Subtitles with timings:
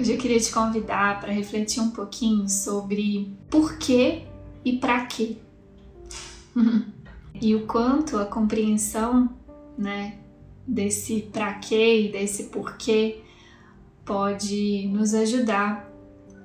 [0.00, 4.22] Hoje eu queria te convidar para refletir um pouquinho sobre por que
[4.64, 5.36] e para quê.
[7.38, 9.28] e o quanto a compreensão,
[9.76, 10.16] né,
[10.66, 13.20] desse para quê e desse porquê
[14.02, 15.86] pode nos ajudar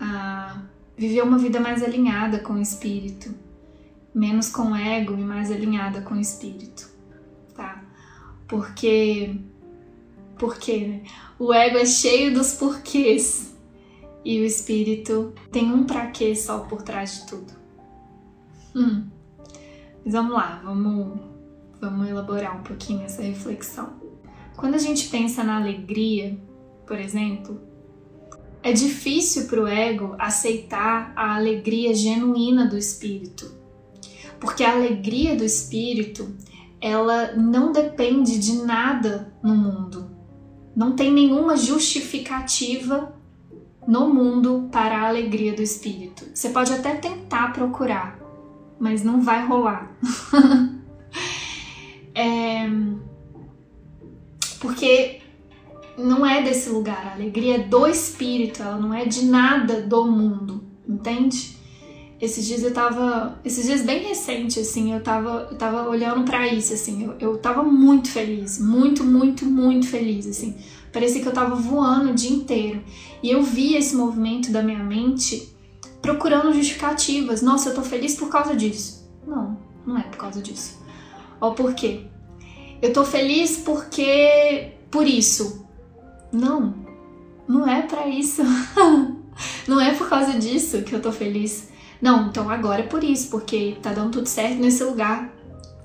[0.00, 0.60] a
[0.96, 3.32] viver uma vida mais alinhada com o espírito,
[4.12, 6.90] menos com o ego e mais alinhada com o espírito,
[7.54, 7.80] tá?
[8.48, 9.38] Porque
[10.38, 11.02] porque né?
[11.38, 13.56] o ego é cheio dos porquês
[14.24, 17.52] e o espírito tem um para quê só por trás de tudo.
[18.74, 19.06] Hum.
[20.04, 21.20] Mas vamos lá, vamos
[21.80, 23.94] vamos elaborar um pouquinho essa reflexão.
[24.56, 26.38] Quando a gente pensa na alegria,
[26.86, 27.60] por exemplo,
[28.62, 33.54] é difícil para o ego aceitar a alegria genuína do espírito,
[34.40, 36.34] porque a alegria do espírito
[36.80, 40.10] ela não depende de nada no mundo,
[40.76, 43.16] não tem nenhuma justificativa
[43.88, 46.26] no mundo para a alegria do espírito.
[46.34, 48.18] Você pode até tentar procurar,
[48.78, 49.90] mas não vai rolar.
[52.14, 52.68] é...
[54.60, 55.22] Porque
[55.96, 57.06] não é desse lugar.
[57.06, 61.55] A alegria é do espírito, ela não é de nada do mundo, entende?
[62.20, 63.38] Esses dias eu tava.
[63.44, 67.38] Esses dias bem recente, assim, eu tava, eu tava olhando para isso, assim, eu, eu
[67.38, 70.56] tava muito feliz, muito, muito, muito feliz, assim.
[70.92, 72.82] Parecia que eu tava voando o dia inteiro.
[73.22, 75.54] E eu vi esse movimento da minha mente
[76.00, 77.42] procurando justificativas.
[77.42, 79.06] Nossa, eu tô feliz por causa disso.
[79.26, 80.78] Não, não é por causa disso.
[81.38, 82.06] Ó, por quê?
[82.80, 84.72] Eu tô feliz porque.
[84.90, 85.66] por isso.
[86.32, 86.74] Não,
[87.46, 88.42] não é para isso.
[89.68, 91.68] não é por causa disso que eu tô feliz.
[92.00, 95.32] Não, então agora é por isso, porque tá dando tudo certo nesse lugar.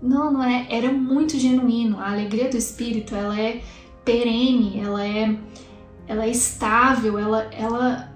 [0.00, 0.66] Não, não é.
[0.68, 1.98] Era muito genuíno.
[2.00, 3.62] A alegria do espírito, ela é
[4.04, 5.36] perene, ela é,
[6.08, 8.12] ela é estável, ela, ela,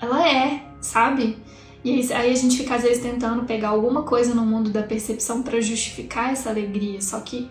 [0.00, 1.38] ela é, sabe?
[1.82, 5.42] E aí, a gente fica às vezes tentando pegar alguma coisa no mundo da percepção
[5.42, 7.48] para justificar essa alegria, só que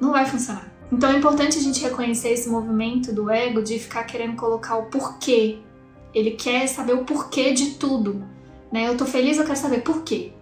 [0.00, 0.70] não vai funcionar.
[0.92, 4.86] Então é importante a gente reconhecer esse movimento do ego de ficar querendo colocar o
[4.86, 5.58] porquê.
[6.14, 8.24] Ele quer saber o porquê de tudo.
[8.76, 8.86] Né?
[8.86, 10.32] Eu tô feliz, eu quero saber por quê.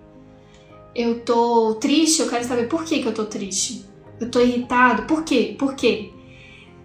[0.92, 3.86] Eu tô triste, eu quero saber por que, que eu tô triste.
[4.18, 5.54] Eu tô irritado, por quê?
[5.56, 6.10] Por quê?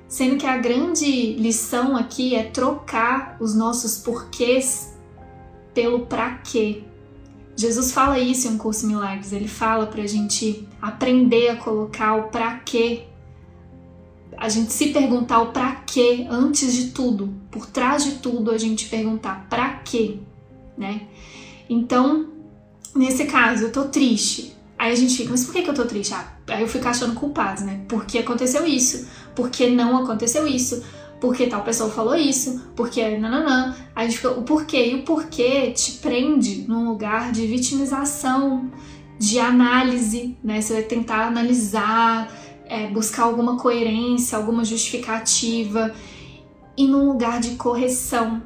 [0.07, 4.95] Sendo que a grande lição aqui é trocar os nossos porquês
[5.73, 6.83] pelo pra quê.
[7.55, 12.29] Jesus fala isso em um curso Milagres, ele fala pra gente aprender a colocar o
[12.29, 13.07] pra quê
[14.37, 18.57] a gente se perguntar o para quê antes de tudo, por trás de tudo a
[18.57, 20.19] gente perguntar para quê,
[20.77, 21.07] né?
[21.69, 22.27] Então,
[22.95, 24.57] nesse caso, eu tô triste.
[24.77, 26.13] Aí a gente fica, mas por que, que eu tô triste?
[26.13, 27.81] Ah, aí eu fico achando culpados, né?
[27.87, 30.83] Porque aconteceu isso, porque não aconteceu isso,
[31.19, 33.75] porque tal pessoa falou isso, porque nananã.
[33.93, 34.91] Aí a gente fica, o porquê?
[34.91, 38.71] E o porquê te prende num lugar de vitimização,
[39.19, 40.61] de análise, né?
[40.61, 42.33] Você vai tentar analisar,
[42.65, 45.93] é, buscar alguma coerência, alguma justificativa
[46.77, 48.41] e num lugar de correção,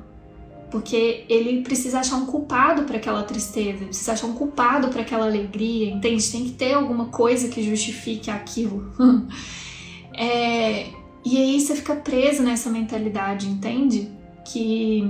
[0.73, 5.27] porque ele precisa achar um culpado para aquela tristeza, precisa achar um culpado para aquela
[5.27, 6.31] alegria, entende?
[6.31, 8.91] Tem que ter alguma coisa que justifique aquilo.
[10.17, 10.87] é,
[11.23, 14.09] e aí você fica preso nessa mentalidade, entende?
[14.43, 15.07] Que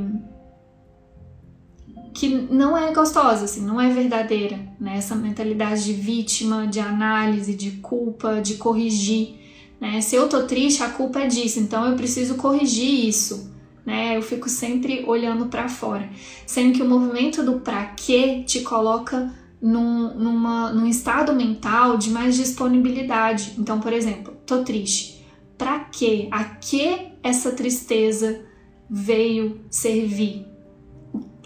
[2.13, 4.97] que não é gostosa, assim, não é verdadeira, né?
[4.97, 9.35] Essa mentalidade de vítima, de análise, de culpa, de corrigir,
[9.79, 10.01] né?
[10.01, 13.52] Se eu tô triste, a culpa é disso, então eu preciso corrigir isso,
[13.85, 14.15] né?
[14.17, 16.09] Eu fico sempre olhando para fora,
[16.45, 22.09] sendo que o movimento do para quê te coloca num, numa, num estado mental de
[22.09, 23.55] mais disponibilidade.
[23.57, 25.25] Então, por exemplo, tô triste.
[25.57, 26.27] Para quê?
[26.31, 28.41] A que essa tristeza
[28.89, 30.53] veio servir?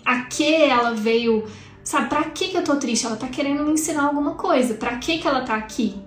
[0.07, 1.43] a que ela veio,
[1.83, 3.05] sabe, pra que, que eu tô triste?
[3.05, 6.01] Ela tá querendo me ensinar alguma coisa, pra que, que ela tá aqui?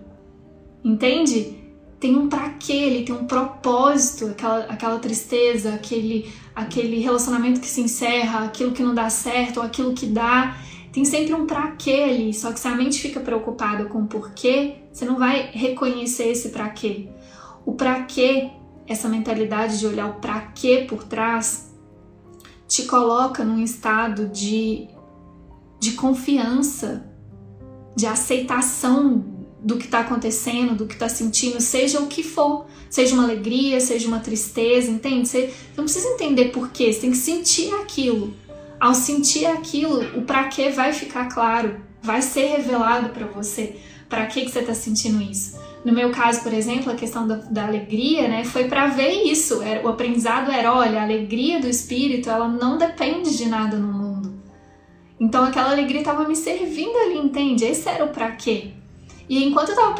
[0.82, 1.59] Entende?
[2.00, 7.66] Tem um pra que, ele tem um propósito, aquela, aquela tristeza, aquele, aquele relacionamento que
[7.66, 10.56] se encerra, aquilo que não dá certo, ou aquilo que dá.
[10.90, 14.06] Tem sempre um pra que ali, só que se a mente fica preocupada com o
[14.06, 17.08] porquê, você não vai reconhecer esse pra quê.
[17.66, 18.50] O pra quê,
[18.88, 21.70] essa mentalidade de olhar o pra quê por trás,
[22.66, 24.88] te coloca num estado de,
[25.78, 27.06] de confiança,
[27.94, 29.29] de aceitação
[29.62, 33.80] do que está acontecendo, do que está sentindo, seja o que for, seja uma alegria,
[33.80, 35.28] seja uma tristeza, entende?
[35.28, 38.34] Você não precisa entender por quê, você tem que sentir aquilo.
[38.78, 43.76] Ao sentir aquilo, o para quê vai ficar claro, vai ser revelado para você.
[44.08, 45.58] Para que que você está sentindo isso?
[45.84, 49.62] no meu caso, por exemplo, a questão da, da alegria, né, foi para ver isso.
[49.62, 53.92] Era, o aprendizado era, olha, a alegria do espírito, ela não depende de nada no
[53.92, 54.34] mundo.
[55.18, 57.64] Então aquela alegria estava me servindo ali, entende?
[57.64, 58.72] Esse era o para quê.
[59.30, 59.94] E enquanto eu estava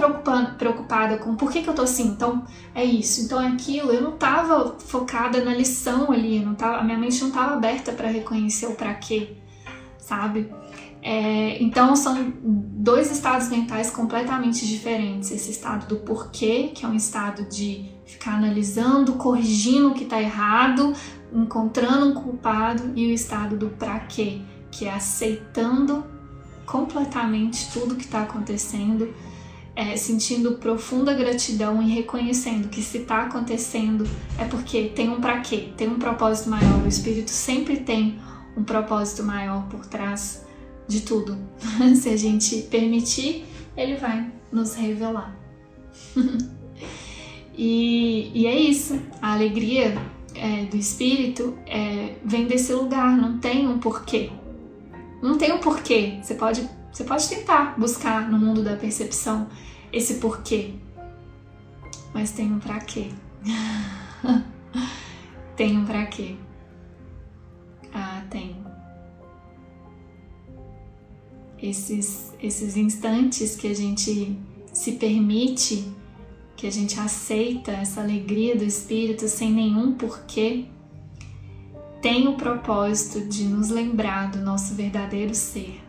[0.59, 2.45] preocupada com por que, que eu tô assim, então
[2.75, 6.83] é isso, então é aquilo, eu não estava focada na lição ali, não tava, a
[6.83, 9.37] minha mente não estava aberta para reconhecer o para quê,
[9.99, 10.53] sabe?
[11.01, 15.31] É, então são dois estados mentais completamente diferentes.
[15.31, 20.21] Esse estado do porquê, que é um estado de ficar analisando, corrigindo o que está
[20.21, 20.93] errado,
[21.33, 24.41] encontrando um culpado, e o estado do para quê,
[24.73, 26.05] que é aceitando
[26.71, 29.13] completamente tudo que está acontecendo,
[29.75, 34.09] é, sentindo profunda gratidão e reconhecendo que se está acontecendo
[34.39, 36.85] é porque tem um para quê, tem um propósito maior.
[36.85, 38.21] O espírito sempre tem
[38.57, 40.47] um propósito maior por trás
[40.87, 41.37] de tudo.
[41.97, 43.45] Se a gente permitir,
[43.77, 45.37] ele vai nos revelar.
[47.57, 49.01] e, e, é isso.
[49.21, 50.01] A alegria
[50.37, 54.31] é, do espírito é, vem desse lugar, não tem um porquê.
[55.23, 56.19] Não tem um porquê.
[56.23, 59.49] Você pode, você pode tentar buscar no mundo da percepção
[59.93, 60.75] esse porquê.
[62.13, 63.09] Mas tem um pra quê.
[65.57, 66.37] tem um pra quê.
[67.93, 68.57] Ah, tem
[71.63, 74.37] esses, esses instantes que a gente
[74.73, 75.85] se permite,
[76.57, 80.67] que a gente aceita essa alegria do Espírito sem nenhum porquê,
[82.01, 85.81] tem o propósito de nos lembrar do nosso verdadeiro ser.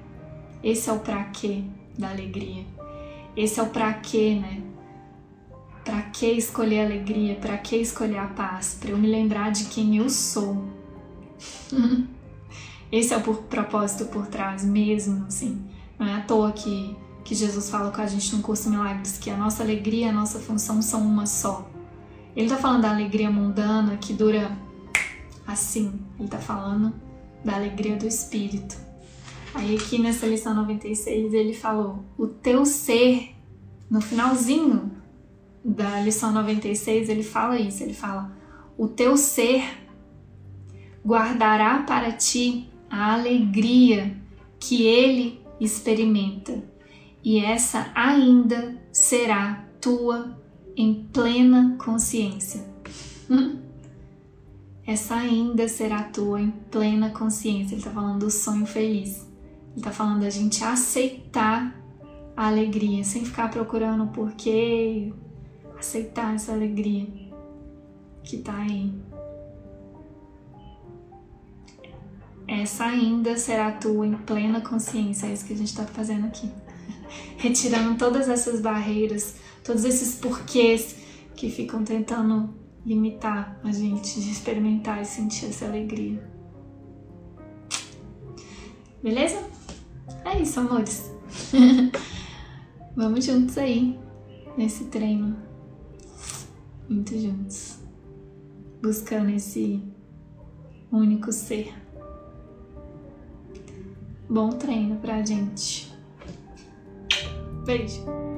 [0.61, 1.63] Esse é o para quê
[1.97, 2.65] da alegria.
[3.35, 4.61] Esse é o para quê, né?
[5.85, 7.35] Para que escolher a alegria?
[7.35, 8.77] Para que escolher a paz?
[8.79, 10.65] Para eu me lembrar de quem eu sou.
[12.91, 15.63] Esse é o propósito por trás mesmo, assim.
[15.97, 19.29] Não é à toa que, que Jesus fala com a gente no curso Milagres que
[19.29, 21.69] a nossa alegria e a nossa função são uma só.
[22.35, 24.51] Ele tá falando da alegria mundana que dura
[25.45, 25.99] assim.
[26.19, 26.93] Ele tá falando
[27.43, 28.77] da alegria do espírito.
[29.53, 33.35] Aí aqui nessa lição 96 ele falou: "O teu ser
[33.89, 34.91] no finalzinho
[35.63, 38.31] da lição 96 ele fala isso, ele fala:
[38.77, 39.63] "O teu ser
[41.05, 44.15] guardará para ti a alegria
[44.59, 46.63] que ele experimenta,
[47.23, 50.37] e essa ainda será tua
[50.75, 52.63] em plena consciência.
[54.85, 57.73] Essa ainda será tua em plena consciência.
[57.73, 59.27] Ele está falando do sonho feliz.
[59.71, 61.75] Ele está falando da gente aceitar
[62.35, 65.13] a alegria, sem ficar procurando o porquê,
[65.77, 67.07] aceitar essa alegria
[68.23, 68.93] que está aí.
[72.51, 75.27] essa ainda será tua em plena consciência.
[75.27, 76.49] É isso que a gente está fazendo aqui.
[77.37, 80.97] Retirando todas essas barreiras, todos esses porquês
[81.35, 82.53] que ficam tentando
[82.85, 86.21] limitar a gente de experimentar e sentir essa alegria.
[89.01, 89.43] Beleza?
[90.25, 91.11] É isso, amores.
[92.95, 93.99] Vamos juntos aí
[94.57, 95.35] nesse treino.
[96.89, 97.79] Muito juntos.
[98.81, 99.81] Buscando esse
[100.91, 101.73] único ser.
[104.29, 105.91] Bom treino pra gente.
[107.65, 108.30] Beijo.